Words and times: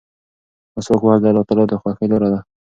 مسواک 0.75 1.01
وهل 1.03 1.19
د 1.21 1.25
الله 1.29 1.47
تعالی 1.47 1.65
د 1.67 1.73
خوښۍ 1.81 2.05
لاره 2.11 2.29
ده. 2.33 2.39